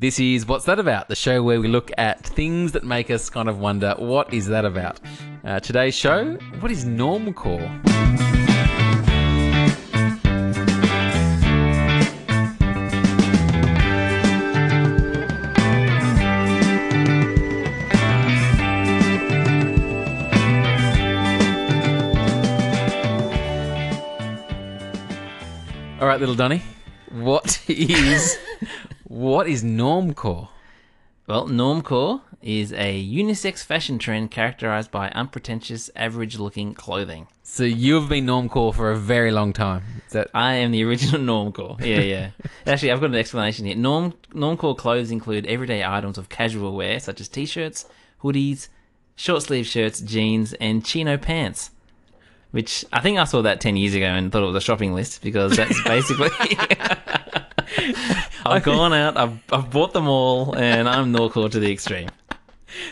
This 0.00 0.18
is 0.18 0.46
What's 0.46 0.64
That 0.64 0.78
About, 0.78 1.08
the 1.08 1.14
show 1.14 1.42
where 1.42 1.60
we 1.60 1.68
look 1.68 1.90
at 1.98 2.24
things 2.24 2.72
that 2.72 2.84
make 2.84 3.10
us 3.10 3.28
kind 3.28 3.50
of 3.50 3.58
wonder, 3.58 3.94
what 3.98 4.32
is 4.32 4.46
that 4.46 4.64
about? 4.64 4.98
Uh, 5.44 5.60
today's 5.60 5.94
show, 5.94 6.36
what 6.60 6.72
is 6.72 6.86
normcore? 6.86 7.68
All 26.00 26.06
right, 26.06 26.18
little 26.18 26.34
Donny, 26.34 26.62
what 27.10 27.60
is 27.68 28.38
what 29.10 29.48
is 29.48 29.64
normcore? 29.64 30.50
Well, 31.26 31.48
normcore 31.48 32.20
is 32.40 32.72
a 32.72 33.04
unisex 33.04 33.64
fashion 33.64 33.98
trend 33.98 34.30
characterized 34.30 34.92
by 34.92 35.08
unpretentious, 35.08 35.90
average-looking 35.96 36.74
clothing. 36.74 37.26
So 37.42 37.64
you've 37.64 38.08
been 38.08 38.24
normcore 38.24 38.72
for 38.72 38.92
a 38.92 38.96
very 38.96 39.32
long 39.32 39.52
time. 39.52 39.82
Is 40.06 40.12
that 40.12 40.30
I 40.32 40.54
am 40.54 40.70
the 40.70 40.84
original 40.84 41.20
normcore. 41.52 41.80
Yeah, 41.80 41.98
yeah. 41.98 42.30
Actually, 42.68 42.92
I've 42.92 43.00
got 43.00 43.10
an 43.10 43.16
explanation 43.16 43.66
here. 43.66 43.74
Norm 43.74 44.14
normcore 44.32 44.78
clothes 44.78 45.10
include 45.10 45.44
everyday 45.46 45.84
items 45.84 46.16
of 46.16 46.28
casual 46.28 46.76
wear, 46.76 47.00
such 47.00 47.20
as 47.20 47.26
t-shirts, 47.26 47.86
hoodies, 48.22 48.68
short-sleeve 49.16 49.66
shirts, 49.66 50.00
jeans, 50.00 50.52
and 50.54 50.84
chino 50.84 51.16
pants. 51.16 51.72
Which 52.52 52.84
I 52.92 53.00
think 53.00 53.18
I 53.18 53.24
saw 53.24 53.42
that 53.42 53.60
ten 53.60 53.76
years 53.76 53.96
ago 53.96 54.06
and 54.06 54.30
thought 54.30 54.44
it 54.44 54.46
was 54.46 54.56
a 54.56 54.60
shopping 54.60 54.94
list 54.94 55.20
because 55.20 55.56
that's 55.56 55.82
basically. 55.84 56.30
I've 58.46 58.62
gone 58.62 58.92
out, 58.92 59.16
I've, 59.16 59.38
I've 59.52 59.70
bought 59.70 59.92
them 59.92 60.08
all, 60.08 60.56
and 60.56 60.88
I'm 60.88 61.12
normcore 61.12 61.50
to 61.50 61.58
the 61.58 61.70
extreme. 61.70 62.08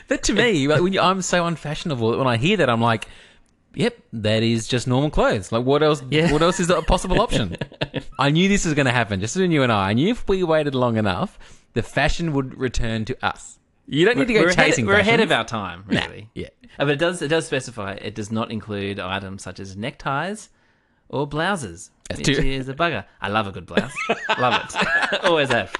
that 0.09 0.23
to 0.25 0.33
me? 0.33 0.69
Like 0.69 0.83
when 0.83 0.93
you, 0.93 1.01
I'm 1.01 1.23
so 1.23 1.47
unfashionable 1.47 2.13
that 2.13 2.19
when 2.19 2.27
I 2.27 2.37
hear 2.37 2.57
that, 2.59 2.69
I'm 2.71 2.81
like, 2.81 3.09
"Yep, 3.75 3.99
that 4.15 4.43
is 4.43 4.69
just 4.69 4.87
normal 4.87 5.11
clothes." 5.11 5.53
Like 5.53 5.65
what 5.65 5.83
else? 5.83 6.03
Yeah. 6.11 6.33
What 6.33 6.43
else 6.43 6.61
is 6.61 6.71
a 6.71 6.83
possible 6.83 7.21
option? 7.21 7.57
I 8.19 8.31
knew 8.31 8.49
this 8.49 8.65
was 8.65 8.75
going 8.75 8.87
to 8.87 8.93
happen. 8.93 9.21
Just 9.21 9.35
between 9.35 9.53
you 9.53 9.63
and 9.63 9.73
I, 9.73 9.91
I 9.91 9.93
knew 9.93 10.09
if 10.09 10.29
we 10.29 10.43
waited 10.43 10.75
long 10.75 10.97
enough, 10.97 11.39
the 11.75 11.83
fashion 11.83 12.33
would 12.33 12.59
return 12.59 13.05
to 13.07 13.25
us. 13.25 13.59
You 13.87 14.05
don't 14.05 14.19
need 14.19 14.29
to 14.29 14.35
go 14.35 14.43
we're 14.43 14.53
chasing. 14.53 14.87
Ahead, 14.87 14.97
we're 14.97 15.01
ahead 15.01 15.21
of 15.21 15.33
our 15.33 15.45
time, 15.45 15.85
really. 15.87 16.29
Yeah. 16.35 16.49
Uh, 16.79 16.85
but 16.85 16.91
it 16.91 16.99
does 16.99 17.23
it 17.23 17.29
does 17.29 17.47
specify 17.47 17.93
it 17.95 18.15
does 18.15 18.31
not 18.31 18.51
include 18.51 19.01
items 19.01 19.43
such 19.43 19.59
as 19.59 19.77
neckties 19.77 20.51
or 21.09 21.27
blouses, 21.27 21.91
which 22.17 22.27
too- 22.27 22.33
is 22.43 22.69
a 22.69 22.75
bugger. 22.75 23.05
I 23.21 23.29
love 23.29 23.47
a 23.47 23.53
good 23.53 23.67
blouse. 23.67 23.93
love 24.39 24.63
it. 24.75 25.21
Always 25.25 25.51
have. 25.51 25.75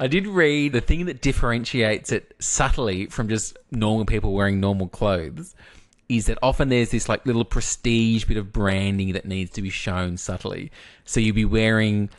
I 0.00 0.06
did 0.08 0.26
read 0.26 0.72
the 0.72 0.80
thing 0.80 1.06
that 1.06 1.20
differentiates 1.20 2.10
it 2.10 2.34
subtly 2.40 3.06
from 3.06 3.28
just 3.28 3.56
normal 3.70 4.04
people 4.06 4.32
wearing 4.32 4.58
normal 4.60 4.88
clothes 4.88 5.54
is 6.08 6.26
that 6.26 6.38
often 6.42 6.68
there's 6.68 6.90
this 6.90 7.08
like 7.08 7.24
little 7.26 7.44
prestige 7.44 8.24
bit 8.24 8.36
of 8.36 8.52
branding 8.52 9.12
that 9.12 9.24
needs 9.24 9.50
to 9.52 9.62
be 9.62 9.70
shown 9.70 10.16
subtly. 10.16 10.72
So 11.04 11.20
you'll 11.20 11.34
be 11.34 11.44
wearing, 11.44 12.10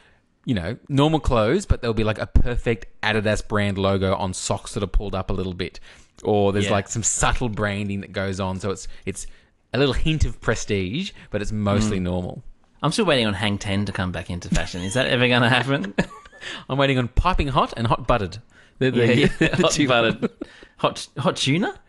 you 0.46 0.56
know, 0.56 0.78
normal 0.88 1.20
clothes, 1.20 1.66
but 1.66 1.82
there'll 1.82 1.94
be 1.94 2.04
like 2.06 2.18
a 2.20 2.28
perfect 2.28 2.86
Adidas 3.02 3.46
brand 3.46 3.78
logo 3.78 4.16
on 4.16 4.34
socks 4.34 4.74
that 4.76 4.84
are 4.84 4.88
pulled 4.88 5.14
up 5.16 5.30
a 5.30 5.34
little 5.34 5.54
bit. 5.54 5.80
Or 6.24 6.54
there's 6.54 6.66
Yeah. 6.66 6.72
like 6.72 6.88
some 6.88 7.04
subtle 7.04 7.50
branding 7.50 8.02
that 8.02 8.14
goes 8.14 8.40
on. 8.40 8.60
So 8.60 8.72
it's 8.72 8.88
it's 9.06 9.28
a 9.74 9.78
little 9.78 9.94
hint 9.94 10.26
of 10.26 10.40
prestige, 10.42 11.12
but 11.32 11.42
it's 11.42 11.52
mostly 11.52 11.98
hmm. 11.98 12.06
normal. 12.06 12.44
I'm 12.82 12.92
still 12.92 13.06
waiting 13.06 13.26
on 13.26 13.34
Hang 13.34 13.58
Ten 13.58 13.86
to 13.86 13.92
come 13.92 14.12
back 14.12 14.30
into 14.30 14.50
fashion. 14.50 14.82
Is 14.82 14.94
that 14.94 15.08
ever 15.08 15.28
going 15.28 15.42
to 15.42 15.50
happen? 15.50 15.94
I'm 16.70 16.78
waiting 16.78 16.98
on 16.98 17.08
piping 17.08 17.48
hot 17.48 17.74
and 17.78 17.88
hot 17.88 18.08
buttered. 18.08 18.40
They're 18.80 18.92
the, 18.92 19.16
yeah, 19.16 19.28
the 19.40 19.56
hot 19.56 19.72
two- 19.72 19.88
buttered, 19.88 20.30
hot 20.78 21.08
hot 21.18 21.38
tuna, 21.38 21.80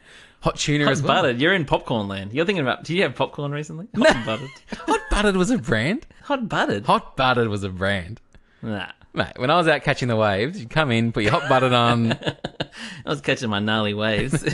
Hot 0.45 0.57
tuna 0.57 0.85
hot 0.85 0.93
as 0.93 1.03
well. 1.03 1.23
buttered. 1.23 1.41
You're 1.41 1.55
in 1.55 1.65
popcorn 1.65 2.07
land. 2.07 2.35
You're 2.35 2.45
thinking 2.45 2.61
about. 2.63 2.85
Do 2.85 2.95
you 2.95 3.03
have 3.03 3.15
popcorn 3.15 3.51
recently? 3.51 3.89
Hot 3.97 4.27
buttered. 4.27 4.51
Hot 4.87 5.01
buttered 5.11 5.37
was 5.39 5.51
a 5.51 5.57
brand. 5.57 6.07
Hot 6.25 6.51
buttered. 6.51 6.85
Hot 6.85 7.17
buttered 7.17 7.49
was 7.49 7.65
a 7.65 7.71
brand. 7.71 8.21
Nah. 8.61 8.91
Mate, 9.17 9.39
when 9.39 9.49
I 9.49 9.57
was 9.57 9.69
out 9.69 9.85
catching 9.85 10.09
the 10.09 10.17
waves, 10.17 10.59
you'd 10.59 10.71
come 10.71 10.91
in, 10.91 11.13
put 11.13 11.23
your 11.23 11.31
hot 11.31 11.49
buttered 11.49 11.73
on. 11.73 12.13
I 13.07 13.07
was 13.07 13.21
catching 13.21 13.49
my 13.49 13.61
gnarly 13.61 13.95
waves. 13.95 14.45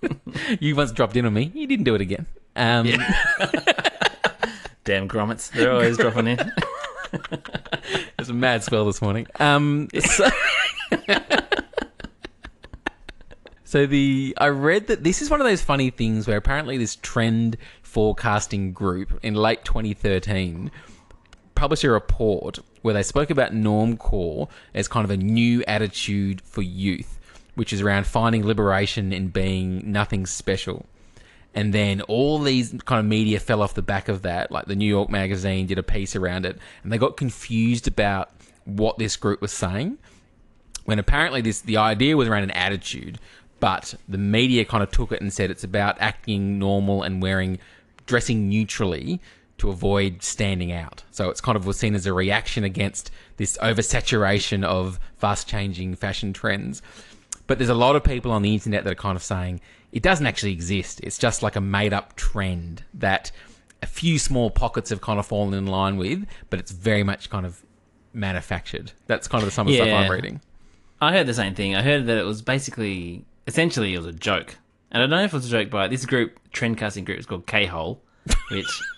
you 0.60 0.76
once 0.76 0.92
dropped 0.92 1.16
in 1.16 1.24
on 1.24 1.32
me. 1.32 1.50
You 1.54 1.66
didn't 1.66 1.86
do 1.86 1.94
it 1.94 2.02
again. 2.02 2.26
Um, 2.54 2.88
Damn 4.84 5.08
grommets. 5.08 5.50
They're 5.50 5.72
always 5.72 5.96
dropping 5.96 6.26
in. 6.26 6.52
There's 8.18 8.28
a 8.28 8.34
mad 8.34 8.62
spell 8.62 8.84
this 8.84 9.00
morning. 9.00 9.28
Um, 9.40 9.88
so, 9.98 10.28
so 13.64 13.86
the 13.86 14.34
I 14.36 14.48
read 14.48 14.88
that 14.88 15.04
this 15.04 15.22
is 15.22 15.30
one 15.30 15.40
of 15.40 15.46
those 15.46 15.62
funny 15.62 15.88
things 15.88 16.28
where 16.28 16.36
apparently 16.36 16.76
this 16.76 16.96
trend 16.96 17.56
forecasting 17.80 18.74
group 18.74 19.18
in 19.22 19.32
late 19.34 19.64
2013 19.64 20.70
published 21.62 21.84
a 21.84 21.90
report 21.92 22.58
where 22.80 22.92
they 22.92 23.04
spoke 23.04 23.30
about 23.30 23.52
normcore 23.52 24.48
as 24.74 24.88
kind 24.88 25.04
of 25.04 25.12
a 25.12 25.16
new 25.16 25.62
attitude 25.68 26.40
for 26.40 26.60
youth, 26.60 27.20
which 27.54 27.72
is 27.72 27.80
around 27.80 28.04
finding 28.04 28.44
liberation 28.44 29.12
in 29.12 29.28
being 29.28 29.80
nothing 29.92 30.26
special. 30.26 30.84
And 31.54 31.72
then 31.72 32.00
all 32.00 32.40
these 32.40 32.74
kind 32.84 32.98
of 32.98 33.06
media 33.06 33.38
fell 33.38 33.62
off 33.62 33.74
the 33.74 33.80
back 33.80 34.08
of 34.08 34.22
that. 34.22 34.50
Like 34.50 34.64
the 34.64 34.74
New 34.74 34.88
York 34.88 35.08
Magazine 35.08 35.68
did 35.68 35.78
a 35.78 35.84
piece 35.84 36.16
around 36.16 36.46
it, 36.46 36.58
and 36.82 36.92
they 36.92 36.98
got 36.98 37.16
confused 37.16 37.86
about 37.86 38.32
what 38.64 38.98
this 38.98 39.16
group 39.16 39.40
was 39.40 39.52
saying. 39.52 39.98
When 40.84 40.98
apparently 40.98 41.42
this 41.42 41.60
the 41.60 41.76
idea 41.76 42.16
was 42.16 42.26
around 42.26 42.42
an 42.42 42.50
attitude, 42.50 43.20
but 43.60 43.94
the 44.08 44.18
media 44.18 44.64
kind 44.64 44.82
of 44.82 44.90
took 44.90 45.12
it 45.12 45.20
and 45.20 45.32
said 45.32 45.48
it's 45.48 45.62
about 45.62 45.94
acting 46.00 46.58
normal 46.58 47.04
and 47.04 47.22
wearing 47.22 47.60
dressing 48.06 48.48
neutrally 48.48 49.20
to 49.62 49.70
avoid 49.70 50.24
standing 50.24 50.72
out. 50.72 51.04
So 51.12 51.30
it's 51.30 51.40
kind 51.40 51.54
of 51.54 51.66
was 51.66 51.78
seen 51.78 51.94
as 51.94 52.04
a 52.04 52.12
reaction 52.12 52.64
against 52.64 53.12
this 53.36 53.56
oversaturation 53.58 54.64
of 54.64 54.98
fast 55.18 55.48
changing 55.48 55.94
fashion 55.94 56.32
trends. 56.32 56.82
But 57.46 57.58
there's 57.58 57.70
a 57.70 57.74
lot 57.74 57.94
of 57.94 58.02
people 58.02 58.32
on 58.32 58.42
the 58.42 58.52
internet 58.54 58.82
that 58.82 58.90
are 58.90 58.96
kind 58.96 59.14
of 59.14 59.22
saying 59.22 59.60
it 59.92 60.02
doesn't 60.02 60.26
actually 60.26 60.50
exist. 60.50 61.00
It's 61.04 61.16
just 61.16 61.44
like 61.44 61.54
a 61.54 61.60
made 61.60 61.92
up 61.92 62.16
trend 62.16 62.82
that 62.94 63.30
a 63.82 63.86
few 63.86 64.18
small 64.18 64.50
pockets 64.50 64.90
have 64.90 65.00
kind 65.00 65.20
of 65.20 65.26
fallen 65.26 65.54
in 65.54 65.66
line 65.66 65.96
with, 65.96 66.26
but 66.50 66.58
it's 66.58 66.72
very 66.72 67.04
much 67.04 67.30
kind 67.30 67.46
of 67.46 67.64
manufactured. 68.12 68.90
That's 69.06 69.28
kind 69.28 69.44
of 69.44 69.52
some 69.52 69.68
of 69.68 69.72
the 69.72 69.76
stuff 69.76 69.88
I'm 69.88 70.10
reading. 70.10 70.40
I 71.00 71.12
heard 71.12 71.28
the 71.28 71.34
same 71.34 71.54
thing. 71.54 71.76
I 71.76 71.82
heard 71.82 72.06
that 72.06 72.18
it 72.18 72.24
was 72.24 72.42
basically, 72.42 73.24
essentially, 73.46 73.94
it 73.94 73.98
was 73.98 74.06
a 74.06 74.12
joke. 74.12 74.56
And 74.90 75.04
I 75.04 75.06
don't 75.06 75.10
know 75.10 75.24
if 75.24 75.32
it 75.32 75.36
was 75.36 75.46
a 75.46 75.50
joke 75.50 75.70
by 75.70 75.86
this 75.86 76.04
group, 76.04 76.40
trend 76.50 76.78
casting 76.78 77.04
group, 77.04 77.20
is 77.20 77.26
called 77.26 77.46
K 77.46 77.66
Hole, 77.66 78.02
which. 78.50 78.66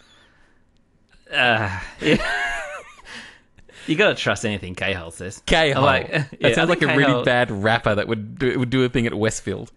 uh, 1.34 1.80
yeah. 2.00 2.24
you 3.86 3.96
gotta 3.96 4.14
trust 4.14 4.44
anything 4.44 4.74
K 4.74 4.92
Hole 4.92 5.10
says. 5.10 5.42
Hole. 5.48 5.82
like- 5.82 6.10
that 6.10 6.28
yeah, 6.40 6.48
I 6.48 6.52
sounds 6.52 6.70
like 6.70 6.82
a 6.82 6.96
really 6.96 7.22
bad 7.24 7.50
rapper 7.50 7.94
that 7.94 8.08
would 8.08 8.38
do, 8.38 8.58
would 8.58 8.70
do 8.70 8.84
a 8.84 8.88
thing 8.88 9.06
at 9.06 9.14
Westfield. 9.14 9.72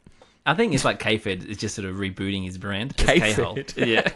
I 0.46 0.54
think 0.54 0.74
it's 0.74 0.86
like 0.86 1.00
K 1.00 1.18
Fed 1.18 1.44
is 1.44 1.58
just 1.58 1.76
sort 1.76 1.88
of 1.88 1.98
rebooting 1.98 2.46
his 2.46 2.58
brand. 2.58 2.96
K-Fed. 2.96 3.74
Yeah. 3.78 4.08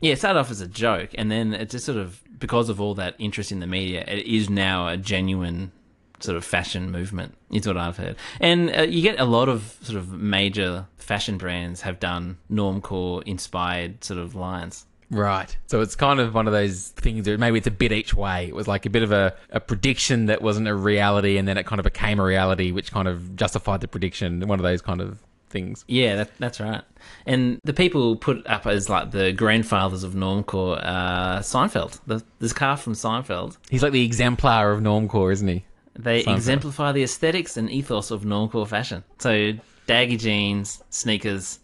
yeah, 0.00 0.12
it 0.12 0.18
started 0.18 0.40
off 0.40 0.50
as 0.50 0.60
a 0.60 0.66
joke, 0.66 1.10
and 1.16 1.30
then 1.30 1.54
it 1.54 1.70
just 1.70 1.84
sort 1.86 1.98
of, 1.98 2.20
because 2.40 2.68
of 2.68 2.80
all 2.80 2.94
that 2.94 3.14
interest 3.18 3.52
in 3.52 3.60
the 3.60 3.66
media, 3.66 4.04
it 4.06 4.26
is 4.26 4.50
now 4.50 4.88
a 4.88 4.96
genuine 4.96 5.70
sort 6.18 6.36
of 6.36 6.44
fashion 6.44 6.90
movement, 6.90 7.34
is 7.50 7.66
what 7.68 7.76
I've 7.76 7.96
heard. 7.96 8.16
And 8.40 8.74
uh, 8.76 8.82
you 8.82 9.00
get 9.02 9.20
a 9.20 9.24
lot 9.24 9.48
of 9.48 9.76
sort 9.82 9.98
of 9.98 10.10
major 10.10 10.86
fashion 10.96 11.38
brands 11.38 11.82
have 11.82 12.00
done 12.00 12.38
normcore 12.50 13.22
inspired 13.24 14.02
sort 14.02 14.18
of 14.18 14.34
lines. 14.34 14.86
Right. 15.10 15.56
So 15.66 15.80
it's 15.80 15.96
kind 15.96 16.20
of 16.20 16.34
one 16.34 16.46
of 16.46 16.52
those 16.52 16.88
things 16.88 17.26
that 17.26 17.38
maybe 17.38 17.58
it's 17.58 17.66
a 17.66 17.70
bit 17.70 17.92
each 17.92 18.14
way. 18.14 18.46
It 18.46 18.54
was 18.54 18.66
like 18.66 18.86
a 18.86 18.90
bit 18.90 19.02
of 19.02 19.12
a, 19.12 19.34
a 19.50 19.60
prediction 19.60 20.26
that 20.26 20.42
wasn't 20.42 20.68
a 20.68 20.74
reality, 20.74 21.36
and 21.36 21.46
then 21.46 21.58
it 21.58 21.66
kind 21.66 21.78
of 21.78 21.84
became 21.84 22.18
a 22.18 22.24
reality, 22.24 22.72
which 22.72 22.90
kind 22.90 23.06
of 23.08 23.36
justified 23.36 23.80
the 23.80 23.88
prediction. 23.88 24.46
One 24.46 24.58
of 24.58 24.64
those 24.64 24.82
kind 24.82 25.00
of 25.00 25.18
things. 25.50 25.84
Yeah, 25.86 26.16
that, 26.16 26.30
that's 26.38 26.60
right. 26.60 26.82
And 27.26 27.60
the 27.64 27.72
people 27.72 28.16
put 28.16 28.46
up 28.46 28.66
as 28.66 28.88
like 28.88 29.12
the 29.12 29.32
grandfathers 29.32 30.02
of 30.02 30.14
normcore, 30.14 30.80
uh, 30.82 31.38
Seinfeld. 31.40 32.00
The, 32.06 32.22
this 32.40 32.52
car 32.52 32.76
from 32.76 32.94
Seinfeld. 32.94 33.56
He's 33.70 33.82
like 33.82 33.92
the 33.92 34.04
exemplar 34.04 34.72
of 34.72 34.80
normcore, 34.80 35.32
isn't 35.32 35.48
he? 35.48 35.64
They 35.96 36.22
Seinfeld. 36.24 36.36
exemplify 36.36 36.92
the 36.92 37.04
aesthetics 37.04 37.56
and 37.56 37.70
ethos 37.70 38.10
of 38.10 38.22
normcore 38.22 38.66
fashion. 38.66 39.04
So 39.18 39.52
daggy 39.86 40.18
jeans, 40.18 40.82
sneakers, 40.90 41.60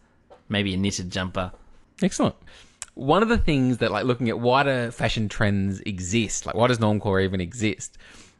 maybe 0.48 0.72
a 0.74 0.76
knitted 0.76 1.10
jumper. 1.10 1.50
Excellent. 2.00 2.36
One 2.94 3.22
of 3.22 3.28
the 3.28 3.38
things 3.38 3.78
that, 3.78 3.90
like, 3.90 4.04
looking 4.04 4.28
at 4.28 4.38
why 4.40 4.62
do 4.64 4.90
fashion 4.90 5.28
trends 5.28 5.80
exist? 5.80 6.44
Like, 6.46 6.54
why 6.54 6.66
does 6.66 6.78
normcore 6.78 7.22
even 7.22 7.40
exist? 7.40 7.96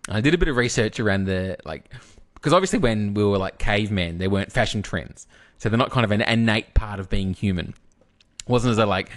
I 0.08 0.20
did 0.20 0.34
a 0.34 0.38
bit 0.38 0.48
of 0.48 0.56
research 0.56 0.98
around 0.98 1.24
the 1.24 1.56
like, 1.64 1.90
because 2.34 2.52
obviously 2.52 2.78
when 2.78 3.14
we 3.14 3.22
were 3.24 3.38
like 3.38 3.58
cavemen, 3.58 4.18
there 4.18 4.30
weren't 4.30 4.50
fashion 4.50 4.82
trends, 4.82 5.26
so 5.58 5.68
they're 5.68 5.78
not 5.78 5.90
kind 5.90 6.04
of 6.04 6.10
an 6.10 6.22
innate 6.22 6.74
part 6.74 6.98
of 7.00 7.08
being 7.10 7.32
human. 7.34 7.68
It 7.68 8.48
wasn't 8.48 8.72
as 8.72 8.76
though 8.78 8.86
like 8.86 9.10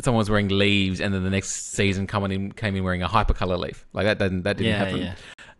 someone 0.00 0.18
was 0.20 0.30
wearing 0.30 0.48
leaves 0.48 1.00
and 1.00 1.12
then 1.12 1.22
the 1.24 1.28
next 1.30 1.72
season 1.74 2.06
coming 2.06 2.30
in 2.32 2.52
came 2.52 2.74
in 2.76 2.84
wearing 2.84 3.02
a 3.02 3.08
hypercolor 3.08 3.58
leaf. 3.58 3.84
Like 3.92 4.06
that 4.06 4.18
didn't 4.18 4.44
that 4.44 4.56
didn't 4.56 4.70
Yeah, 4.72 4.78
happen. 4.84 4.98
yeah. 5.00 5.14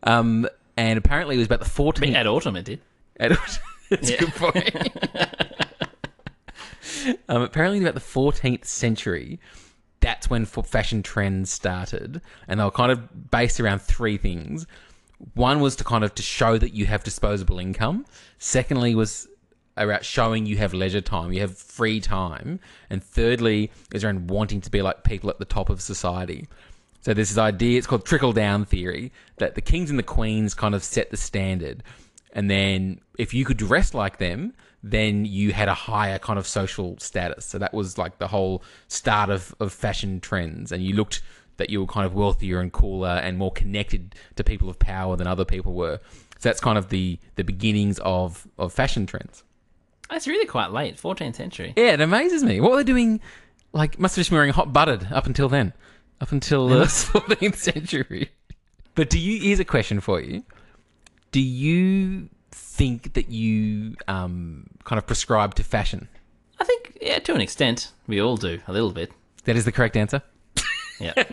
Um, 0.05 0.49
and 0.77 0.97
apparently 0.97 1.35
it 1.35 1.39
was 1.39 1.47
about 1.47 1.61
the 1.61 1.67
14th. 1.67 2.15
At 2.15 2.27
autumn, 2.27 2.57
it 2.57 2.65
did. 2.65 2.81
At- 3.19 3.33
That's 3.91 4.11
a 4.11 4.17
good 4.17 4.33
point. 4.35 4.71
um, 7.29 7.43
apparently, 7.43 7.81
about 7.81 7.95
the 7.95 8.01
14th 8.01 8.65
century, 8.65 9.41
that's 10.01 10.31
when 10.31 10.47
fashion 10.47 11.03
trends 11.03 11.51
started, 11.51 12.21
and 12.49 12.59
they 12.59 12.65
were 12.65 12.71
kind 12.71 12.93
of 12.93 13.31
based 13.31 13.61
around 13.61 13.83
three 13.83 14.17
things. 14.17 14.67
One 15.35 15.61
was 15.61 15.77
to 15.77 15.85
kind 15.85 16.03
of 16.03 16.15
to 16.15 16.23
show 16.23 16.57
that 16.57 16.73
you 16.73 16.87
have 16.87 17.05
disposable 17.05 17.59
income. 17.59 18.07
Secondly, 18.39 18.95
was 18.95 19.29
about 19.77 20.05
showing 20.05 20.47
you 20.47 20.57
have 20.57 20.75
leisure 20.75 21.01
time, 21.01 21.33
you 21.33 21.41
have 21.41 21.57
free 21.57 22.01
time, 22.01 22.61
and 22.89 23.03
thirdly 23.03 23.71
is 23.95 24.05
around 24.05 24.31
wanting 24.31 24.61
to 24.63 24.71
be 24.71 24.83
like 24.83 25.05
people 25.05 25.31
at 25.31 25.39
the 25.39 25.45
top 25.45 25.71
of 25.71 25.81
society. 25.81 26.49
So 27.03 27.15
there's 27.15 27.31
this 27.31 27.39
idea, 27.39 27.79
it's 27.79 27.87
called 27.87 28.05
trickle 28.05 28.33
down 28.33 28.65
theory, 28.65 29.13
that 29.39 29.55
the 29.55 29.63
kings 29.63 29.89
and 29.89 29.99
the 29.99 30.05
queens 30.05 30.55
kind 30.55 30.75
of 30.75 30.85
set 30.85 31.11
the 31.11 31.17
standard. 31.17 31.83
And 32.33 32.51
then 32.51 33.01
if 33.19 33.33
you 33.33 33.45
could 33.45 33.57
dress 33.57 33.95
like 33.95 34.19
them, 34.19 34.53
then 34.83 35.25
you 35.25 35.53
had 35.53 35.69
a 35.69 35.75
higher 35.75 36.19
kind 36.19 36.39
of 36.39 36.47
social 36.47 36.97
status. 36.99 37.45
So 37.45 37.59
that 37.59 37.75
was 37.75 37.99
like 37.99 38.19
the 38.19 38.29
whole 38.29 38.63
start 38.89 39.31
of, 39.31 39.55
of 39.61 39.73
fashion 39.73 40.21
trends. 40.21 40.73
And 40.73 40.83
you 40.83 40.95
looked 40.95 41.23
that 41.59 41.69
you 41.69 41.81
were 41.81 41.87
kind 41.87 42.07
of 42.07 42.15
wealthier 42.15 42.61
and 42.61 42.73
cooler 42.73 43.21
and 43.23 43.37
more 43.37 43.53
connected 43.53 44.15
to 44.37 44.45
people 44.45 44.71
of 44.71 44.79
power 44.79 45.17
than 45.17 45.27
other 45.27 45.45
people 45.45 45.75
were. 45.75 45.99
So 46.39 46.49
that's 46.49 46.61
kind 46.61 46.79
of 46.79 46.89
the, 46.89 47.19
the 47.37 47.45
beginnings 47.45 47.99
of, 47.99 48.49
of 48.59 48.73
fashion 48.73 49.05
trends. 49.05 49.45
That's 50.09 50.27
really 50.27 50.47
quite 50.47 50.73
late, 50.73 50.97
14th 50.97 51.37
century. 51.37 51.75
Yeah, 51.77 51.93
it 51.93 52.01
amazes 52.01 52.43
me. 52.43 52.61
What 52.61 52.71
were 52.73 52.77
they 52.79 52.85
doing? 52.85 53.21
Like, 53.73 53.99
must 53.99 54.17
have 54.17 54.23
just 54.23 54.31
been 54.31 54.39
wearing 54.39 54.53
hot 54.53 54.73
buttered 54.73 55.09
up 55.13 55.27
until 55.27 55.49
then, 55.49 55.75
up 56.21 56.33
until 56.33 56.67
the 56.67 56.85
14th 56.85 57.57
century. 57.57 58.31
But 58.97 59.09
do 59.09 59.21
you? 59.21 59.41
Here's 59.41 59.61
a 59.61 59.65
question 59.65 60.01
for 60.01 60.21
you: 60.21 60.43
Do 61.31 61.41
you 61.41 62.29
think 62.51 63.15
that 63.15 63.29
you 63.29 63.97
um, 64.09 64.67
kind 64.85 64.99
of 64.99 65.07
prescribe 65.07 65.55
to 65.57 65.63
fashion? 65.65 66.09
I 66.59 66.65
think, 66.65 66.99
yeah, 67.01 67.19
to 67.21 67.35
an 67.35 67.41
extent, 67.41 67.93
we 68.07 68.21
all 68.21 68.37
do 68.37 68.61
a 68.69 68.73
little 68.73 68.93
bit. 68.93 69.13
That 69.45 69.57
is 69.57 69.65
the 69.65 69.73
correct 69.73 69.97
answer. 69.97 70.23
Yeah. 71.01 71.15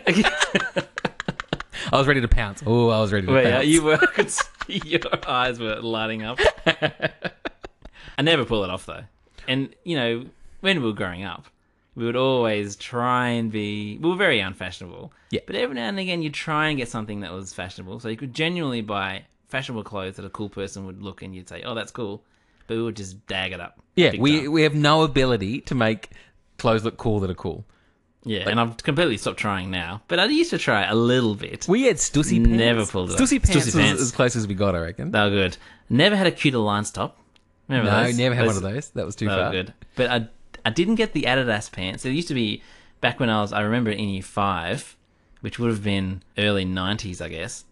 I 1.92 1.96
was 1.96 2.06
ready 2.06 2.20
to 2.20 2.28
pounce. 2.28 2.62
Oh, 2.66 2.88
I 2.90 3.00
was 3.00 3.12
ready 3.12 3.26
to 3.26 3.32
Well, 3.32 3.42
pounce. 3.42 3.54
yeah, 3.54 3.60
you 3.60 3.82
were. 3.82 3.94
I 4.00 4.06
could 4.06 4.30
see 4.30 4.80
your 4.84 5.00
eyes 5.26 5.58
were 5.58 5.76
lighting 5.76 6.22
up. 6.22 6.38
I 6.66 8.22
never 8.22 8.44
pull 8.44 8.64
it 8.64 8.70
off 8.70 8.86
though, 8.86 9.04
and 9.46 9.74
you 9.84 9.96
know 9.96 10.26
when 10.60 10.80
we 10.80 10.86
were 10.86 10.92
growing 10.94 11.24
up, 11.24 11.46
we 11.94 12.04
would 12.04 12.16
always 12.16 12.76
try 12.76 13.28
and 13.28 13.50
be. 13.50 13.98
We 13.98 14.08
were 14.10 14.16
very 14.16 14.40
unfashionable. 14.40 15.12
Yeah. 15.30 15.40
But 15.46 15.56
every 15.56 15.74
now 15.76 15.88
and 15.88 15.98
again, 15.98 16.22
you 16.22 16.30
try 16.30 16.68
and 16.68 16.76
get 16.78 16.88
something 16.88 17.20
that 17.20 17.32
was 17.32 17.52
fashionable, 17.54 18.00
so 18.00 18.08
you 18.08 18.16
could 18.16 18.34
genuinely 18.34 18.80
buy 18.82 19.24
fashionable 19.48 19.84
clothes 19.84 20.16
that 20.16 20.24
a 20.24 20.30
cool 20.30 20.48
person 20.48 20.86
would 20.86 21.02
look 21.02 21.22
and 21.22 21.34
you'd 21.34 21.48
say, 21.48 21.62
"Oh, 21.62 21.74
that's 21.74 21.90
cool," 21.90 22.22
but 22.66 22.76
we 22.76 22.82
would 22.82 22.96
just 22.96 23.26
dag 23.26 23.52
it 23.52 23.60
up. 23.60 23.80
yeah, 23.96 24.12
we 24.18 24.42
time. 24.42 24.52
we 24.52 24.62
have 24.62 24.74
no 24.74 25.02
ability 25.02 25.60
to 25.62 25.74
make 25.74 26.10
clothes 26.58 26.84
look 26.84 26.96
cool 26.96 27.20
that 27.20 27.30
are 27.30 27.34
cool. 27.34 27.64
yeah, 28.24 28.48
and 28.48 28.60
I've 28.60 28.76
completely 28.78 29.16
stopped 29.16 29.38
trying 29.38 29.70
now. 29.70 30.02
But 30.08 30.20
I 30.20 30.26
used 30.26 30.50
to 30.50 30.58
try 30.58 30.84
a 30.84 30.94
little 30.94 31.34
bit. 31.34 31.66
We 31.68 31.84
had 31.84 31.96
Stussy 31.96 32.42
pants. 32.44 32.58
Never 32.58 32.86
pulled 32.86 33.10
it. 33.10 33.18
Stussy 33.18 33.42
pants, 33.42 33.66
Stussy 33.66 33.80
pants. 33.80 34.02
as 34.02 34.12
close 34.12 34.36
as 34.36 34.46
we 34.46 34.54
got, 34.54 34.74
I 34.74 34.80
reckon. 34.80 35.10
They 35.10 35.20
were 35.20 35.30
good. 35.30 35.56
Never 35.88 36.16
had 36.16 36.26
a 36.26 36.32
Kuta 36.32 36.62
Lines 36.62 36.90
top. 36.90 37.18
Remember 37.68 37.90
no, 37.90 38.04
those? 38.04 38.18
never 38.18 38.34
had 38.34 38.46
one 38.46 38.56
of 38.56 38.62
those. 38.62 38.90
That 38.90 39.04
was 39.04 39.14
too 39.14 39.28
far. 39.28 39.50
good. 39.50 39.74
But 39.94 40.10
I, 40.10 40.28
I 40.64 40.70
didn't 40.70 40.96
get 40.96 41.12
the 41.12 41.22
Adidas 41.22 41.70
pants. 41.70 42.04
It 42.04 42.12
used 42.12 42.28
to 42.28 42.34
be 42.34 42.62
back 43.00 43.20
when 43.20 43.30
I 43.30 43.40
was, 43.42 43.52
I 43.52 43.60
remember 43.60 43.90
in 43.90 44.08
year 44.08 44.22
five, 44.22 44.96
which 45.40 45.58
would 45.58 45.70
have 45.70 45.84
been 45.84 46.22
early 46.36 46.64
90s, 46.64 47.20
I 47.20 47.28
guess. 47.28 47.64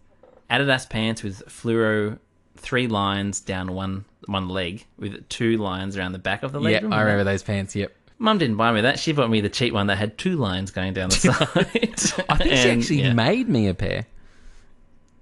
Adidas 0.49 0.89
pants 0.89 1.23
with 1.23 1.45
fluoro 1.47 2.19
three 2.55 2.87
lines 2.87 3.39
down 3.39 3.73
one 3.73 4.05
one 4.25 4.49
leg 4.49 4.85
with 4.97 5.27
two 5.29 5.57
lines 5.57 5.97
around 5.97 6.11
the 6.11 6.19
back 6.19 6.43
of 6.43 6.51
the 6.51 6.59
leg. 6.59 6.81
Yeah, 6.83 6.89
I 6.89 7.01
remember 7.01 7.23
those 7.23 7.43
pants. 7.43 7.75
Yep. 7.75 7.93
Mum 8.19 8.37
didn't 8.39 8.57
buy 8.57 8.71
me 8.71 8.81
that. 8.81 8.99
She 8.99 9.11
bought 9.11 9.29
me 9.29 9.41
the 9.41 9.49
cheap 9.49 9.73
one 9.73 9.87
that 9.87 9.97
had 9.97 10.17
two 10.17 10.37
lines 10.37 10.71
going 10.71 10.93
down 10.93 11.09
the 11.09 11.15
side. 11.15 12.25
I 12.29 12.37
think 12.37 12.55
she 12.55 12.69
actually 12.69 13.01
yeah. 13.01 13.13
made 13.13 13.47
me 13.47 13.67
a 13.67 13.73
pair. 13.73 14.05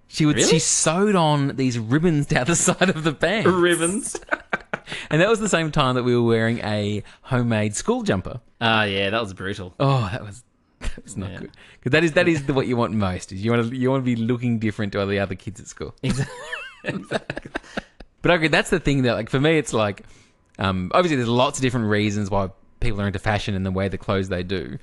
She 0.08 0.26
would. 0.26 0.38
Really? 0.38 0.48
She 0.48 0.60
sewed 0.60 1.16
on 1.16 1.56
these 1.56 1.78
ribbons 1.78 2.28
down 2.28 2.46
the 2.46 2.56
side 2.56 2.90
of 2.90 3.04
the 3.04 3.14
pants, 3.14 3.50
ribbons. 3.50 4.16
and 5.10 5.22
that 5.22 5.28
was 5.28 5.40
the 5.40 5.50
same 5.50 5.72
time 5.72 5.96
that 5.96 6.04
we 6.04 6.16
were 6.16 6.24
wearing 6.24 6.60
a 6.60 7.04
homemade 7.22 7.76
school 7.76 8.04
jumper. 8.04 8.40
Ah, 8.62 8.84
yeah, 8.84 9.10
that 9.10 9.22
was 9.22 9.34
brutal. 9.34 9.74
Oh, 9.80 10.08
that 10.12 10.24
was 10.24 10.44
that 10.80 11.04
was 11.04 11.18
not 11.18 11.32
Yeah. 11.32 11.40
good. 11.40 11.52
Because 11.80 11.92
that 11.92 12.04
is 12.04 12.12
that 12.14 12.28
is 12.28 12.46
the, 12.46 12.54
what 12.54 12.68
you 12.68 12.76
want 12.78 12.94
most. 12.94 13.32
Is 13.32 13.44
you 13.44 13.52
want 13.52 13.70
to 13.70 13.76
you 13.76 13.90
want 13.92 14.02
to 14.02 14.06
be 14.06 14.16
looking 14.16 14.60
different 14.60 14.92
to 14.94 15.00
all 15.02 15.08
the 15.08 15.20
other 15.20 15.36
kids 15.36 15.60
at 15.60 15.68
school. 15.68 15.96
Exactly 16.04 16.36
But 18.22 18.32
I 18.32 18.36
agree. 18.36 18.48
That's 18.48 18.72
the 18.72 18.80
thing 18.80 19.04
that, 19.04 19.14
like, 19.14 19.30
for 19.30 19.40
me, 19.40 19.58
it's 19.60 19.72
like, 19.72 20.02
um, 20.58 20.90
obviously, 20.96 21.18
there's 21.18 21.28
lots 21.30 21.60
of 21.60 21.62
different 21.62 21.88
reasons 21.90 22.32
why 22.32 22.50
people 22.80 23.00
are 23.02 23.06
into 23.08 23.20
fashion 23.20 23.54
and 23.54 23.64
the 23.64 23.72
way 23.72 23.88
the 23.88 24.00
clothes 24.00 24.30
they 24.30 24.42
do. 24.42 24.80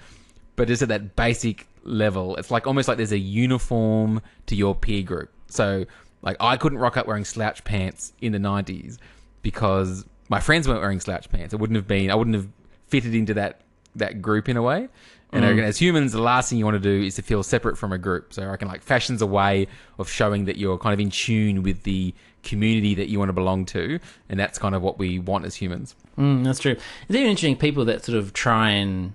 But 0.55 0.69
just 0.69 0.81
at 0.83 0.89
that 0.91 1.17
basic 1.17 1.67
level, 1.83 2.37
it's 2.37 2.53
like 2.53 2.69
almost 2.69 2.87
like 2.87 2.99
there's 2.99 3.11
a 3.13 3.19
uniform 3.19 4.23
to 4.47 4.55
your 4.55 4.77
peer 4.77 5.03
group. 5.03 5.31
So, 5.49 5.87
like, 6.23 6.37
I 6.39 6.57
couldn't 6.57 6.79
rock 6.79 6.97
up 6.97 7.09
wearing 7.09 7.25
slouch 7.25 7.65
pants 7.65 8.13
in 8.21 8.31
the 8.31 8.39
'90s 8.39 8.99
because 9.43 10.05
my 10.29 10.39
friends 10.39 10.69
weren't 10.69 10.81
wearing 10.81 11.01
slouch 11.01 11.29
pants. 11.29 11.53
It 11.53 11.59
wouldn't 11.59 11.77
have 11.77 11.89
been. 11.89 12.13
I 12.13 12.15
wouldn't 12.15 12.37
have 12.37 12.49
fitted 12.87 13.13
into 13.15 13.35
that 13.35 13.61
that 13.97 14.23
group 14.23 14.49
in 14.49 14.57
a 14.57 14.63
way. 14.63 14.89
And 15.33 15.45
reckon 15.45 15.65
as 15.65 15.79
humans, 15.79 16.13
the 16.13 16.21
last 16.21 16.51
thing 16.51 16.59
you 16.59 16.65
want 16.67 16.75
to 16.75 16.79
do 16.81 17.05
is 17.05 17.15
to 17.15 17.23
feel 17.23 17.43
separate 17.43 17.79
from 17.79 17.91
a 17.93 17.99
group. 17.99 18.35
So 18.35 18.43
I 18.43 18.47
reckon 18.47 18.69
like 18.69 18.83
fashion's 18.83 19.23
a 19.23 19.27
way 19.27 19.67
of 19.99 20.09
showing 20.09 20.45
that 20.45 20.57
you're 20.59 20.77
kind 20.77 20.93
of 20.93 21.01
in 21.01 21.11
tune 21.11 21.63
with 21.63 21.85
the 21.85 22.15
community 22.43 22.95
that 22.97 23.09
you 23.09 23.19
want 23.19 23.31
to 23.31 23.33
belong 23.33 23.65
to, 23.67 23.99
and 24.29 24.39
that's 24.39 24.59
kind 24.59 24.75
of 24.75 24.83
what 24.83 24.99
we 24.99 25.19
want 25.19 25.47
as 25.47 25.55
humans. 25.55 25.95
Mm, 26.19 26.45
that's 26.45 26.59
true. 26.59 26.73
It's 26.73 27.11
even 27.11 27.29
interesting 27.29 27.57
people 27.57 27.85
that 27.87 28.05
sort 28.05 28.19
of 28.19 28.33
try 28.33 28.71
and 28.71 29.15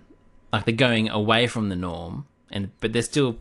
like 0.52 0.66
they're 0.66 0.74
going 0.74 1.10
away 1.10 1.46
from 1.48 1.70
the 1.70 1.76
norm, 1.76 2.26
and 2.52 2.72
but 2.80 2.94
they're 2.94 3.02
still 3.02 3.38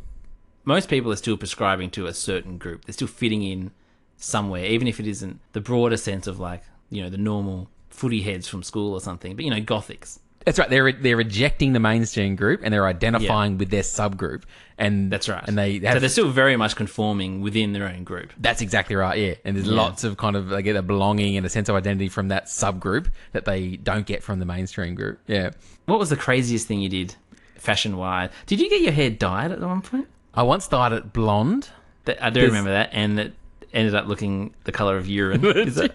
most 0.65 0.89
people 0.91 1.11
are 1.13 1.17
still 1.17 1.37
prescribing 1.37 1.91
to 1.91 2.07
a 2.07 2.13
certain 2.13 2.59
group. 2.59 2.85
They're 2.85 2.93
still 2.93 3.09
fitting 3.09 3.43
in 3.43 3.71
somewhere, 4.19 4.65
even 4.67 4.87
if 4.89 5.01
it 5.01 5.07
isn't 5.07 5.41
the 5.53 5.61
broader 5.61 5.97
sense 5.97 6.27
of 6.27 6.39
like 6.39 6.63
you 6.91 7.03
know 7.03 7.09
the 7.09 7.19
normal 7.19 7.71
footy 7.89 8.23
heads 8.23 8.47
from 8.47 8.63
school 8.63 8.93
or 8.93 9.01
something. 9.01 9.35
But 9.35 9.45
you 9.45 9.51
know, 9.51 9.61
gothics. 9.61 10.19
That's 10.47 10.59
right. 10.59 10.71
They're 10.71 10.93
they're 10.93 11.17
rejecting 11.17 11.73
the 11.75 11.81
mainstream 11.81 12.37
group 12.37 12.61
and 12.65 12.73
they're 12.73 12.87
identifying 12.87 13.59
with 13.59 13.69
their 13.71 13.83
subgroup, 13.83 14.45
and 14.79 15.11
That's 15.13 15.29
right. 15.29 15.43
And 15.47 15.59
they 15.59 15.81
so 15.81 15.99
they're 15.99 16.09
still 16.09 16.31
very 16.31 16.57
much 16.57 16.77
conforming 16.77 17.43
within 17.43 17.73
their 17.73 17.87
own 17.89 18.05
group. 18.05 18.33
that's 18.39 18.63
exactly 18.63 18.97
right. 18.97 19.19
Yeah, 19.19 19.35
and 19.45 19.57
there's 19.57 19.67
Yeah. 19.67 19.75
lots 19.75 20.05
of 20.05 20.17
kind 20.17 20.37
of 20.37 20.49
they 20.49 20.63
get 20.63 20.77
a 20.77 20.83
belonging 20.83 21.37
and 21.37 21.45
a 21.45 21.49
sense 21.49 21.69
of 21.69 21.75
identity 21.75 22.09
from 22.09 22.29
that 22.29 22.47
subgroup 22.47 23.09
that 23.33 23.45
they 23.45 23.77
don't 23.77 24.07
get 24.07 24.23
from 24.23 24.39
the 24.39 24.47
mainstream 24.47 24.95
group. 24.95 25.19
Yeah. 25.27 25.51
What 25.87 25.99
was 25.99 26.11
the 26.11 26.17
craziest 26.17 26.69
thing 26.69 26.81
you 26.81 26.89
did, 26.89 27.17
fashion 27.57 27.97
wise? 27.97 28.31
Did 28.47 28.61
you 28.61 28.71
get 28.71 28.81
your 28.83 28.93
hair 28.93 29.11
dyed 29.11 29.51
at 29.53 29.61
one 29.61 29.83
point? 29.83 30.07
I 30.33 30.45
once 30.45 30.69
dyed 30.69 30.93
it 30.93 31.13
blonde. 31.13 31.69
I 32.07 32.31
do 32.31 32.35
There's- 32.39 32.51
remember 32.51 32.71
that, 32.71 32.91
and 32.93 33.19
it 33.19 33.35
ended 33.73 33.97
up 33.97 34.07
looking 34.07 34.55
the 34.63 34.71
color 34.71 34.97
of 34.97 35.09
urine. 35.09 35.41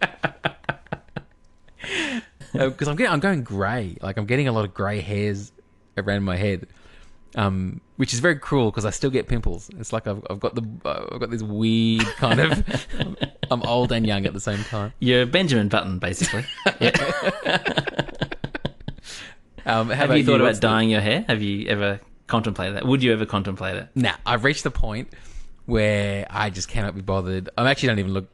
Because 2.56 2.88
I'm 2.88 2.96
getting, 2.96 3.12
I'm 3.12 3.20
going 3.20 3.42
grey. 3.42 3.96
Like 4.00 4.16
I'm 4.16 4.26
getting 4.26 4.48
a 4.48 4.52
lot 4.52 4.64
of 4.64 4.74
grey 4.74 5.00
hairs 5.00 5.52
around 5.96 6.24
my 6.24 6.36
head, 6.36 6.66
um, 7.34 7.80
which 7.96 8.12
is 8.12 8.20
very 8.20 8.38
cruel 8.38 8.70
because 8.70 8.84
I 8.84 8.90
still 8.90 9.10
get 9.10 9.28
pimples. 9.28 9.70
It's 9.78 9.92
like 9.92 10.06
I've, 10.06 10.24
I've 10.30 10.40
got 10.40 10.54
the 10.54 10.62
uh, 10.84 11.06
I've 11.12 11.20
got 11.20 11.30
this 11.30 11.42
weird 11.42 12.06
kind 12.16 12.40
of. 12.40 12.86
I'm 13.50 13.62
old 13.62 13.92
and 13.92 14.04
young 14.06 14.26
at 14.26 14.32
the 14.32 14.40
same 14.40 14.62
time. 14.64 14.92
You're 14.98 15.24
Benjamin 15.26 15.68
Button, 15.68 15.98
basically. 15.98 16.44
Um, 19.64 19.90
Have 19.90 20.16
you 20.16 20.24
thought 20.24 20.40
What's 20.40 20.58
about 20.60 20.68
the- 20.68 20.74
dyeing 20.74 20.90
your 20.90 21.00
hair? 21.00 21.24
Have 21.26 21.42
you 21.42 21.66
ever 21.66 21.98
contemplated 22.28 22.76
that? 22.76 22.86
Would 22.86 23.02
you 23.02 23.12
ever 23.12 23.26
contemplate 23.26 23.74
it? 23.76 23.88
Nah, 23.96 24.12
I've 24.24 24.44
reached 24.44 24.62
the 24.62 24.70
point 24.70 25.08
where 25.64 26.24
I 26.30 26.50
just 26.50 26.68
cannot 26.68 26.94
be 26.94 27.00
bothered. 27.00 27.50
I'm 27.58 27.66
actually 27.66 27.88
don't 27.88 27.98
even 27.98 28.12
look. 28.12 28.28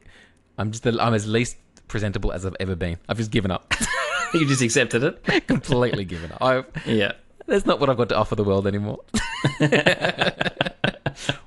I'm 0.58 0.72
just 0.72 0.82
the, 0.82 0.98
I'm 1.00 1.14
as 1.14 1.26
least 1.26 1.56
presentable 1.92 2.32
as 2.32 2.44
I've 2.44 2.56
ever 2.58 2.74
been. 2.74 2.96
I've 3.08 3.18
just 3.18 3.30
given 3.30 3.50
up, 3.52 3.72
You 4.34 4.48
just 4.48 4.62
accepted 4.62 5.04
it? 5.04 5.46
completely 5.46 6.04
given 6.04 6.32
up. 6.32 6.42
I've, 6.42 6.64
Yeah. 6.86 7.12
That's 7.46 7.66
not 7.66 7.78
what 7.80 7.90
I've 7.90 7.96
got 7.96 8.08
to 8.10 8.16
offer 8.16 8.34
the 8.34 8.44
world 8.44 8.66
anymore. 8.66 9.00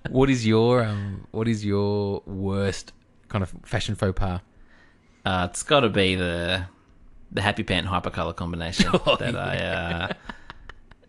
what 0.09 0.29
is 0.29 0.45
your 0.45 0.83
um, 0.83 1.25
what 1.31 1.47
is 1.47 1.65
your 1.65 2.21
worst 2.25 2.91
kind 3.29 3.43
of 3.43 3.53
fashion 3.63 3.95
faux 3.95 4.17
pas? 4.17 4.41
Uh, 5.25 5.47
it's 5.49 5.63
got 5.63 5.79
to 5.81 5.89
be 5.89 6.15
the 6.15 6.65
the 7.31 7.41
happy 7.41 7.63
pant 7.63 7.87
hypercolor 7.87 8.35
combination 8.35 8.89
Oh, 8.93 9.15
that 9.15 9.35
I 9.35 9.57
uh, 9.57 10.07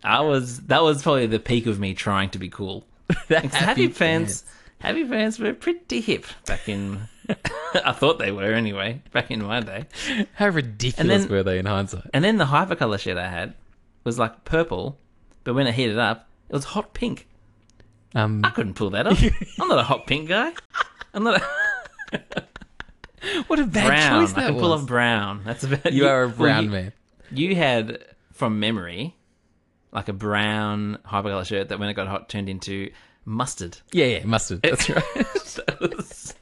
I 0.03 0.21
was 0.21 0.61
that 0.67 0.81
was 0.81 1.03
probably 1.03 1.27
the 1.27 1.39
peak 1.39 1.65
of 1.67 1.79
me 1.79 1.93
trying 1.93 2.29
to 2.31 2.39
be 2.39 2.49
cool. 2.49 2.85
It's 3.29 3.55
happy, 3.55 3.89
pants, 3.89 4.43
happy 4.79 5.05
pants 5.05 5.37
were 5.37 5.53
pretty 5.53 6.01
hip 6.01 6.25
back 6.45 6.67
in. 6.69 7.01
I 7.85 7.91
thought 7.91 8.19
they 8.19 8.31
were 8.31 8.53
anyway 8.53 9.01
back 9.11 9.29
in 9.31 9.43
my 9.43 9.59
day. 9.59 9.85
How 10.33 10.47
ridiculous 10.49 11.23
then- 11.23 11.31
were 11.31 11.43
they 11.43 11.59
in 11.59 11.65
hindsight? 11.65 12.05
And 12.13 12.23
then 12.23 12.37
the 12.37 12.45
hypercolor 12.45 12.99
shit 12.99 13.17
I 13.17 13.27
had 13.29 13.53
was 14.03 14.17
like 14.17 14.45
purple, 14.45 14.97
but 15.43 15.53
when 15.53 15.67
I 15.67 15.71
heated 15.71 15.97
up, 15.99 16.27
it 16.49 16.53
was 16.53 16.63
hot 16.63 16.93
pink. 16.93 17.27
Um, 18.15 18.41
I 18.45 18.49
couldn't 18.51 18.75
pull 18.75 18.91
that 18.91 19.05
off. 19.07 19.21
I'm 19.59 19.67
not 19.67 19.79
a 19.79 19.83
hot 19.83 20.07
pink 20.07 20.29
guy. 20.29 20.53
I'm 21.13 21.23
not 21.23 21.41
a 22.13 22.21
What 23.47 23.59
a 23.59 23.65
bad 23.65 23.87
brown. 23.87 24.21
choice 24.25 24.37
I 24.37 24.41
that 24.43 24.53
pull 24.59 24.71
was. 24.71 24.81
off 24.81 24.87
brown. 24.87 25.41
That's 25.43 25.63
about 25.63 25.91
you 25.91 26.07
are 26.07 26.23
a 26.23 26.29
brown 26.29 26.65
you- 26.65 26.69
man. 26.69 26.93
You 27.31 27.55
had 27.55 28.03
from 28.31 28.59
memory 28.61 29.15
like 29.91 30.07
a 30.07 30.13
brown 30.13 30.97
hypercolor 31.05 31.45
shirt 31.45 31.69
that 31.69 31.79
when 31.79 31.89
it 31.89 31.93
got 31.95 32.07
hot 32.07 32.29
turned 32.29 32.47
into 32.47 32.91
mustard. 33.25 33.77
Yeah, 33.91 34.05
yeah, 34.05 34.23
mustard. 34.25 34.61
That's 34.61 34.89
right. 34.89 35.03
That 35.15 35.77
was- 35.97 36.35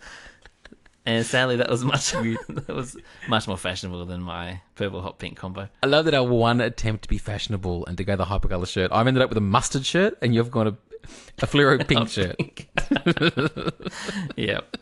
and 1.05 1.25
sadly, 1.25 1.57
that 1.57 1.69
was 1.69 1.83
much 1.83 2.12
that 2.12 2.67
was 2.69 2.97
much 3.27 3.47
more 3.47 3.57
fashionable 3.57 4.05
than 4.05 4.21
my 4.21 4.62
purple 4.75 5.01
hot 5.01 5.19
pink 5.19 5.38
combo. 5.38 5.69
I 5.83 5.88
love 5.88 6.05
that 6.05 6.13
our 6.13 6.24
one 6.24 6.62
attempt 6.62 7.03
to 7.03 7.09
be 7.09 7.17
fashionable 7.17 7.85
and 7.85 7.97
to 7.97 8.03
go 8.03 8.15
the 8.15 8.25
hypercolor 8.25 8.67
shirt. 8.67 8.91
I've 8.91 9.07
ended 9.07 9.24
up 9.24 9.29
with 9.29 9.38
a 9.38 9.41
mustard 9.41 9.85
shirt, 9.85 10.17
and 10.21 10.33
you've 10.33 10.51
got 10.51 10.67
a, 10.67 10.75
a 11.39 11.47
fluoro 11.47 11.85
pink 11.88 12.09
shirt. 12.09 12.35
Yep. 14.38 14.77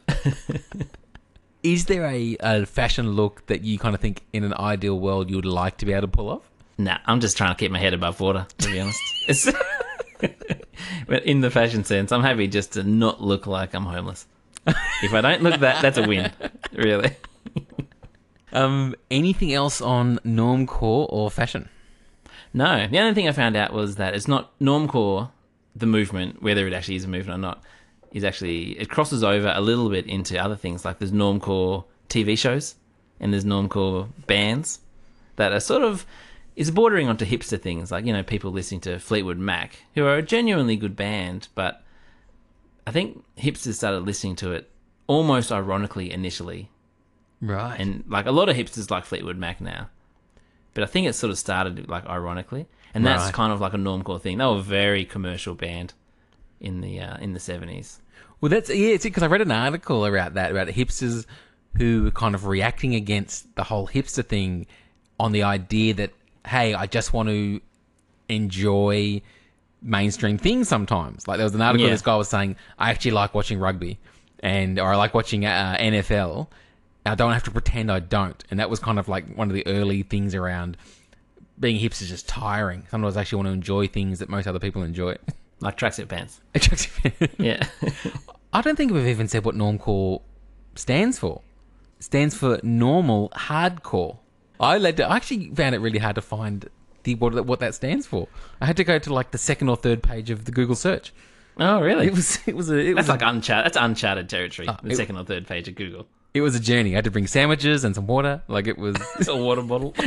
Is 1.61 1.85
there 1.85 2.05
a, 2.05 2.35
a 2.41 2.65
fashion 2.65 3.11
look 3.11 3.45
that 3.47 3.63
you 3.63 3.79
kind 3.79 3.95
of 3.95 4.01
think 4.01 4.21
in 4.33 4.43
an 4.43 4.53
ideal 4.55 4.99
world 4.99 5.29
you 5.29 5.37
would 5.37 5.45
like 5.45 5.77
to 5.77 5.85
be 5.85 5.93
able 5.93 6.01
to 6.01 6.07
pull 6.09 6.29
off? 6.29 6.49
Nah, 6.77 6.97
I'm 7.05 7.21
just 7.21 7.37
trying 7.37 7.51
to 7.53 7.55
keep 7.55 7.71
my 7.71 7.79
head 7.79 7.93
above 7.93 8.19
water, 8.19 8.45
to 8.57 8.67
be 8.69 8.79
honest. 8.81 9.49
But 11.07 11.23
in 11.23 11.41
the 11.41 11.51
fashion 11.51 11.83
sense, 11.83 12.11
I'm 12.11 12.21
happy 12.21 12.47
just 12.47 12.73
to 12.73 12.83
not 12.83 13.21
look 13.21 13.47
like 13.47 13.73
I'm 13.73 13.85
homeless. 13.85 14.25
If 14.65 15.13
I 15.13 15.21
don't 15.21 15.43
look 15.43 15.59
that, 15.59 15.81
that's 15.81 15.97
a 15.97 16.07
win, 16.07 16.31
really. 16.73 17.15
Um, 18.53 18.95
anything 19.09 19.53
else 19.53 19.81
on 19.81 20.19
normcore 20.19 21.07
or 21.09 21.29
fashion? 21.31 21.69
No, 22.53 22.87
the 22.87 22.99
only 22.99 23.13
thing 23.15 23.27
I 23.27 23.31
found 23.31 23.55
out 23.55 23.73
was 23.73 23.95
that 23.95 24.13
it's 24.13 24.27
not 24.27 24.57
normcore, 24.59 25.31
the 25.75 25.87
movement, 25.87 26.41
whether 26.41 26.67
it 26.67 26.73
actually 26.73 26.95
is 26.95 27.05
a 27.05 27.07
movement 27.07 27.39
or 27.39 27.41
not, 27.41 27.63
is 28.11 28.23
actually 28.23 28.79
it 28.79 28.89
crosses 28.89 29.23
over 29.23 29.51
a 29.53 29.59
little 29.61 29.89
bit 29.89 30.05
into 30.05 30.37
other 30.37 30.55
things. 30.55 30.85
Like 30.85 30.99
there's 30.99 31.11
normcore 31.11 31.85
TV 32.09 32.37
shows 32.37 32.75
and 33.19 33.33
there's 33.33 33.45
normcore 33.45 34.07
bands 34.27 34.79
that 35.35 35.51
are 35.51 35.59
sort 35.59 35.81
of 35.81 36.05
is 36.55 36.69
bordering 36.69 37.09
onto 37.09 37.25
hipster 37.25 37.59
things. 37.59 37.91
Like 37.91 38.05
you 38.05 38.13
know 38.13 38.21
people 38.21 38.51
listening 38.51 38.81
to 38.81 38.99
Fleetwood 38.99 39.39
Mac, 39.39 39.83
who 39.95 40.05
are 40.05 40.17
a 40.17 40.21
genuinely 40.21 40.75
good 40.75 40.95
band, 40.95 41.47
but 41.55 41.82
I 42.85 42.91
think 42.91 43.23
hipsters 43.37 43.75
started 43.75 44.01
listening 44.05 44.35
to 44.37 44.51
it 44.51 44.69
almost 45.07 45.51
ironically 45.51 46.11
initially 46.11 46.69
Right. 47.41 47.79
and 47.79 48.03
like 48.07 48.25
a 48.25 48.31
lot 48.31 48.49
of 48.49 48.55
hipsters 48.55 48.89
like 48.91 49.05
Fleetwood 49.05 49.37
Mac 49.37 49.59
now. 49.61 49.89
But 50.73 50.83
I 50.83 50.87
think 50.87 51.07
it 51.07 51.13
sort 51.13 51.31
of 51.31 51.37
started 51.37 51.87
like 51.87 52.05
ironically, 52.07 52.67
and 52.93 53.05
that's 53.05 53.25
Right. 53.25 53.33
kind 53.33 53.53
of 53.53 53.61
like 53.61 53.73
a 53.73 53.77
normcore 53.77 54.19
thing. 54.19 54.37
They 54.39 54.45
were 54.45 54.57
a 54.57 54.61
very 54.61 55.05
commercial 55.05 55.53
band 55.55 55.93
in 56.59 56.81
the 56.81 56.99
uh, 56.99 57.17
in 57.17 57.33
the 57.33 57.39
seventies. 57.39 58.01
Well, 58.41 58.49
that's 58.49 58.69
yeah. 58.69 58.89
It's 58.95 59.03
because 59.03 59.23
I 59.23 59.27
read 59.27 59.41
an 59.41 59.51
article 59.51 60.05
about 60.05 60.33
that 60.33 60.51
about 60.51 60.67
hipsters 60.69 61.25
who 61.77 62.03
were 62.03 62.11
kind 62.11 62.33
of 62.35 62.45
reacting 62.47 62.95
against 62.95 63.53
the 63.55 63.63
whole 63.63 63.87
hipster 63.87 64.25
thing 64.25 64.65
on 65.19 65.31
the 65.31 65.43
idea 65.43 65.93
that 65.95 66.11
hey, 66.47 66.73
I 66.73 66.87
just 66.87 67.13
want 67.13 67.29
to 67.29 67.61
enjoy 68.29 69.21
mainstream 69.83 70.37
thing 70.37 70.63
sometimes. 70.63 71.27
Like 71.27 71.37
there 71.37 71.45
was 71.45 71.53
an 71.55 71.61
article 71.61 71.85
Yeah. 71.85 71.91
this 71.93 72.01
guy 72.01 72.15
was 72.15 72.29
saying 72.29 72.55
I 72.79 72.89
actually 72.89 73.11
like 73.11 73.33
watching 73.33 73.59
rugby 73.59 73.99
and 74.39 74.79
or 74.79 74.93
I 74.93 74.95
like 74.95 75.13
watching 75.13 75.45
uh, 75.45 75.75
NFL. 75.79 76.47
I 77.05 77.15
don't 77.15 77.33
have 77.33 77.43
to 77.43 77.51
pretend 77.51 77.91
I 77.91 77.99
don't, 77.99 78.41
and 78.49 78.59
that 78.61 78.69
was 78.69 78.79
kind 78.79 78.97
of 78.97 79.09
like 79.09 79.35
one 79.35 79.49
of 79.49 79.53
the 79.53 79.67
early 79.67 80.03
things 80.03 80.33
around 80.33 80.77
being 81.59 81.77
hipster 81.79 82.03
is 82.03 82.09
just 82.09 82.29
tiring. 82.29 82.87
Sometimes 82.89 83.17
I 83.17 83.21
actually 83.21 83.37
want 83.37 83.47
to 83.47 83.51
enjoy 83.53 83.87
things 83.87 84.19
that 84.19 84.29
most 84.29 84.47
other 84.47 84.59
people 84.59 84.83
enjoy. 84.83 85.15
Like 85.59 85.77
tracksuit 85.77 86.09
pants. 86.09 86.41
yeah. 87.39 87.63
Yeah. 87.81 87.91
I 88.53 88.59
don't 88.59 88.75
think 88.75 88.91
we've 88.91 89.07
even 89.07 89.29
said 89.29 89.45
what 89.45 89.55
normcore 89.55 90.21
stands 90.75 91.17
for. 91.17 91.41
It 91.99 92.03
stands 92.03 92.35
for 92.35 92.59
normal 92.63 93.29
hardcore. 93.29 94.17
I 94.59 94.77
led 94.77 94.97
to, 94.97 95.07
I 95.09 95.15
actually 95.15 95.51
found 95.55 95.73
it 95.73 95.77
really 95.77 95.99
hard 95.99 96.15
to 96.15 96.21
find 96.21 96.67
the 97.03 97.15
what, 97.15 97.45
what 97.45 97.59
that 97.59 97.75
stands 97.75 98.05
for. 98.07 98.27
I 98.61 98.65
had 98.65 98.77
to 98.77 98.83
go 98.83 98.99
to 98.99 99.13
like 99.13 99.31
the 99.31 99.37
second 99.37 99.69
or 99.69 99.75
third 99.77 100.01
page 100.03 100.29
of 100.29 100.45
the 100.45 100.51
Google 100.51 100.75
search. 100.75 101.13
oh, 101.57 101.81
really? 101.81 102.07
It 102.07 102.13
was 102.13 102.39
it 102.47 102.55
was 102.55 102.69
a 102.69 102.77
it 102.77 102.95
that's 102.95 103.07
was 103.07 103.09
like 103.09 103.21
a, 103.21 103.27
uncharted. 103.27 103.65
That's 103.65 103.77
uncharted 103.77 104.29
territory. 104.29 104.67
Ah, 104.67 104.79
the 104.83 104.91
it- 104.91 104.95
second 104.97 105.17
or 105.17 105.23
third 105.25 105.45
page 105.47 105.67
of 105.67 105.75
Google. 105.75 106.07
it 106.33 106.41
was 106.41 106.55
a 106.55 106.59
journey. 106.59 106.93
I 106.93 106.95
had 106.95 107.03
to 107.05 107.11
bring 107.11 107.27
sandwiches 107.27 107.83
and 107.83 107.93
some 107.95 108.07
water. 108.07 108.41
Like 108.47 108.67
it 108.67 108.77
was 108.77 108.95
a 109.27 109.35
water 109.35 109.61
bottle. 109.61 109.93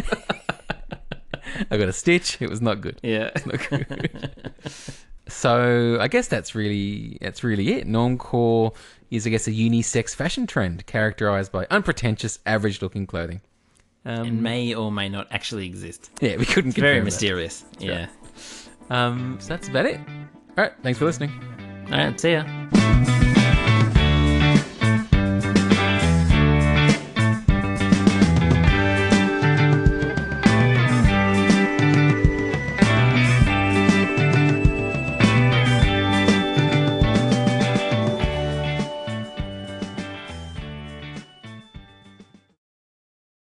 I 1.70 1.76
got 1.78 1.88
a 1.88 1.92
stitch. 1.92 2.40
It 2.42 2.50
was 2.50 2.60
not 2.60 2.80
good. 2.80 2.98
yeah. 3.02 3.30
Not 3.46 3.68
good. 3.70 4.52
so 5.28 5.98
I 6.00 6.08
guess 6.08 6.28
that's 6.28 6.54
really 6.54 7.18
that's 7.20 7.42
really 7.44 7.72
it. 7.74 7.86
Normcore 7.86 8.74
is 9.10 9.26
I 9.26 9.30
guess 9.30 9.46
a 9.46 9.52
unisex 9.52 10.14
fashion 10.14 10.46
trend 10.46 10.84
characterized 10.86 11.52
by 11.52 11.66
unpretentious, 11.70 12.38
average-looking 12.44 13.06
clothing. 13.06 13.40
Um, 14.06 14.26
And 14.28 14.42
may 14.42 14.72
or 14.74 14.90
may 14.92 15.08
not 15.08 15.26
actually 15.32 15.66
exist. 15.66 16.10
Yeah, 16.20 16.36
we 16.36 16.44
couldn't 16.46 16.72
Very 16.72 16.94
confirm 16.94 16.98
that. 17.00 17.04
mysterious. 17.04 17.64
Yeah. 17.80 18.06
Um, 18.88 19.36
so 19.40 19.48
that's 19.48 19.68
about 19.68 19.86
it. 19.86 19.98
All 20.56 20.64
right, 20.64 20.72
thanks 20.82 20.98
for 20.98 21.04
listening. 21.06 21.32
All 21.90 21.98
right. 21.98 22.18
See 22.20 22.32
ya. 22.32 23.12